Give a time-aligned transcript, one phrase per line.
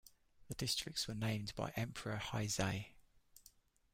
[0.47, 2.95] The districts were named by Emperor Heizei.